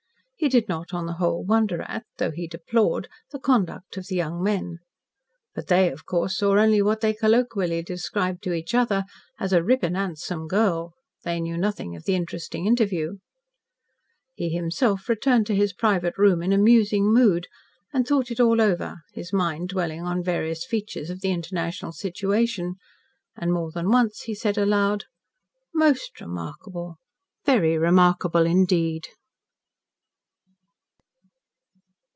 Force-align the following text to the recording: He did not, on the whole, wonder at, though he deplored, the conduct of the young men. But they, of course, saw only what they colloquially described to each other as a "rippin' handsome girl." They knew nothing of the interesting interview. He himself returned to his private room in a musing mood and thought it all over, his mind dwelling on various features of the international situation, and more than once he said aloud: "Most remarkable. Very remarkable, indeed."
He 0.35 0.49
did 0.49 0.67
not, 0.67 0.91
on 0.91 1.05
the 1.05 1.13
whole, 1.13 1.43
wonder 1.45 1.83
at, 1.83 2.03
though 2.17 2.31
he 2.31 2.47
deplored, 2.47 3.07
the 3.29 3.37
conduct 3.37 3.95
of 3.95 4.07
the 4.07 4.15
young 4.15 4.41
men. 4.41 4.79
But 5.53 5.67
they, 5.67 5.91
of 5.91 6.07
course, 6.07 6.35
saw 6.35 6.57
only 6.57 6.81
what 6.81 7.01
they 7.01 7.13
colloquially 7.13 7.83
described 7.83 8.41
to 8.41 8.53
each 8.53 8.73
other 8.73 9.05
as 9.39 9.53
a 9.53 9.61
"rippin' 9.63 9.93
handsome 9.93 10.47
girl." 10.47 10.93
They 11.23 11.39
knew 11.39 11.59
nothing 11.59 11.95
of 11.95 12.05
the 12.05 12.15
interesting 12.15 12.65
interview. 12.65 13.17
He 14.33 14.49
himself 14.49 15.07
returned 15.07 15.45
to 15.45 15.55
his 15.55 15.73
private 15.73 16.17
room 16.17 16.41
in 16.41 16.51
a 16.53 16.57
musing 16.57 17.13
mood 17.13 17.45
and 17.93 18.07
thought 18.07 18.31
it 18.31 18.39
all 18.39 18.59
over, 18.59 19.01
his 19.13 19.31
mind 19.31 19.69
dwelling 19.69 20.01
on 20.01 20.23
various 20.23 20.65
features 20.65 21.11
of 21.11 21.21
the 21.21 21.29
international 21.29 21.91
situation, 21.91 22.77
and 23.37 23.53
more 23.53 23.71
than 23.71 23.91
once 23.91 24.21
he 24.21 24.33
said 24.33 24.57
aloud: 24.57 25.03
"Most 25.71 26.19
remarkable. 26.19 26.97
Very 27.45 27.77
remarkable, 27.77 28.47
indeed." 28.47 29.05